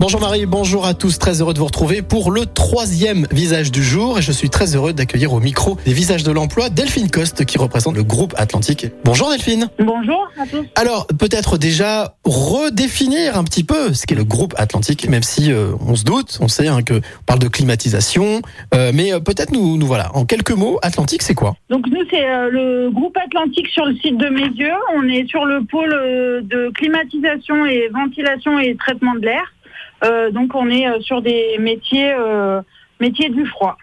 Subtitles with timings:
[0.00, 3.82] Bonjour Marie, bonjour à tous, très heureux de vous retrouver pour le troisième visage du
[3.82, 7.44] jour et je suis très heureux d'accueillir au micro des visages de l'emploi Delphine Coste
[7.44, 8.86] qui représente le groupe Atlantique.
[9.02, 9.68] Bonjour Delphine.
[9.80, 10.64] Bonjour à tous.
[10.76, 15.72] Alors peut-être déjà redéfinir un petit peu ce qu'est le groupe Atlantique, même si euh,
[15.84, 18.40] on se doute, on sait hein, que on parle de climatisation,
[18.74, 21.56] euh, mais euh, peut-être nous, nous voilà en quelques mots, Atlantique c'est quoi?
[21.70, 24.70] Donc nous c'est le groupe Atlantique sur le site de Mézieux.
[24.94, 29.42] On est sur le pôle de climatisation et ventilation et traitement de l'air.
[30.04, 32.60] Euh, donc on est euh, sur des métiers euh,
[33.00, 33.76] métiers du froid.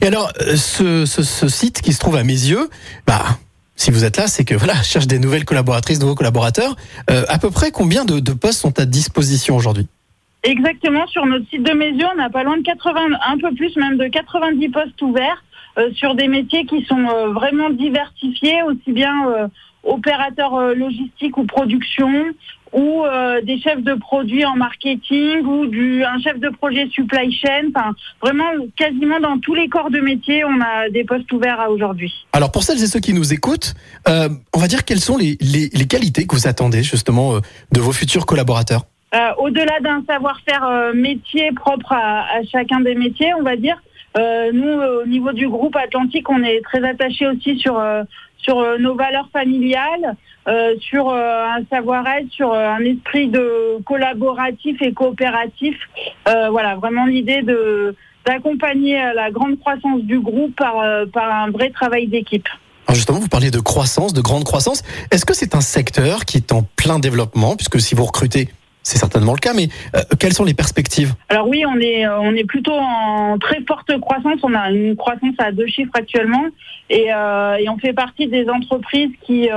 [0.00, 2.68] Et alors ce, ce, ce site qui se trouve à mes yeux,
[3.06, 3.38] bah
[3.76, 6.76] si vous êtes là, c'est que voilà, je cherche des nouvelles collaboratrices, nouveaux collaborateurs.
[7.10, 9.88] Euh, à peu près combien de, de postes sont à disposition aujourd'hui?
[10.44, 13.74] Exactement sur notre site de Mézieux, on a pas loin de 80, un peu plus
[13.76, 15.42] même de 90 postes ouverts
[15.78, 19.48] euh, sur des métiers qui sont euh, vraiment diversifiés, aussi bien
[19.82, 22.26] opérateurs logistiques ou production,
[22.74, 27.32] ou euh, des chefs de produits en marketing, ou du un chef de projet supply
[27.32, 27.70] chain.
[27.74, 31.70] Enfin, vraiment quasiment dans tous les corps de métier, on a des postes ouverts à
[31.70, 32.12] aujourd'hui.
[32.32, 33.74] Alors pour celles et ceux qui nous écoutent,
[34.08, 37.40] euh, on va dire quelles sont les, les, les qualités que vous attendez justement euh,
[37.72, 38.82] de vos futurs collaborateurs?
[39.38, 43.80] Au-delà d'un savoir-faire métier propre à, à chacun des métiers, on va dire,
[44.16, 48.04] euh, nous, euh, au niveau du groupe Atlantique, on est très attaché aussi sur euh,
[48.38, 50.16] sur nos valeurs familiales,
[50.80, 55.74] sur un savoir-être, sur un esprit de collaboratif et coopératif.
[56.26, 60.74] Voilà, vraiment l'idée de d'accompagner la grande croissance du groupe par
[61.10, 62.46] par un vrai travail d'équipe.
[62.92, 64.82] Justement, vous parliez de croissance, de grande croissance.
[65.10, 68.50] Est-ce que c'est un secteur qui est en plein développement, puisque si vous recrutez,
[68.84, 71.14] c'est certainement le cas, mais euh, quelles sont les perspectives?
[71.30, 74.40] Alors oui, on est euh, on est plutôt en très forte croissance.
[74.42, 76.44] On a une croissance à deux chiffres actuellement
[76.90, 79.48] et, euh, et on fait partie des entreprises qui,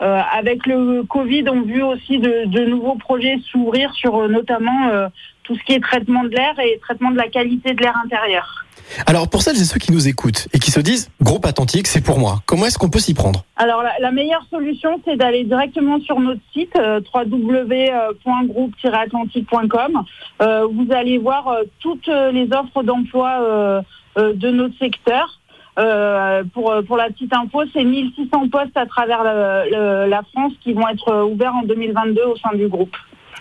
[0.00, 4.28] euh, euh, avec le Covid, ont vu aussi de, de nouveaux projets s'ouvrir sur euh,
[4.28, 5.08] notamment euh,
[5.42, 8.64] tout ce qui est traitement de l'air et traitement de la qualité de l'air intérieur.
[9.06, 12.00] Alors pour celles et ceux qui nous écoutent et qui se disent groupe Atlantique, c'est
[12.00, 12.40] pour moi.
[12.46, 13.44] Comment est-ce qu'on peut s'y prendre?
[13.56, 20.02] Alors la, la meilleure solution, c'est d'aller directement sur notre site euh, www.groupe-atlantique.com.
[20.40, 23.82] Euh, vous allez voir euh, toutes les offres d'emploi euh,
[24.16, 25.37] euh, de notre secteur.
[25.78, 30.88] Euh, pour, pour la petite info, c'est 1600 postes à travers la France qui vont
[30.88, 32.96] être euh, ouverts en 2022 au sein du groupe.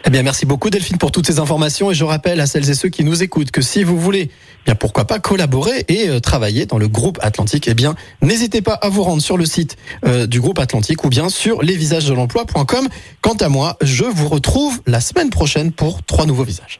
[0.05, 2.75] Eh bien, merci beaucoup Delphine pour toutes ces informations et je rappelle à celles et
[2.75, 6.19] ceux qui nous écoutent que si vous voulez, eh bien pourquoi pas collaborer et euh,
[6.19, 9.75] travailler dans le groupe Atlantique, eh bien n'hésitez pas à vous rendre sur le site
[10.05, 12.87] euh, du groupe Atlantique ou bien sur lesvisagesdelemploi.com.
[13.21, 16.79] Quant à moi, je vous retrouve la semaine prochaine pour trois nouveaux visages.